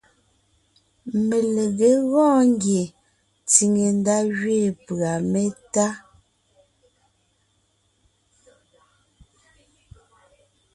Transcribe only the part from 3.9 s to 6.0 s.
ndá gẅiin pʉ̀a métá.